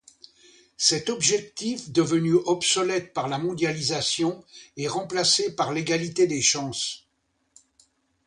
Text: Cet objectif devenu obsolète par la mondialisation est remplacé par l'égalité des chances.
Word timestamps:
Cet 0.77 1.11
objectif 1.11 1.91
devenu 1.91 2.33
obsolète 2.33 3.13
par 3.13 3.27
la 3.27 3.37
mondialisation 3.37 4.43
est 4.75 4.87
remplacé 4.87 5.55
par 5.55 5.71
l'égalité 5.73 6.25
des 6.25 6.41
chances. 6.41 7.05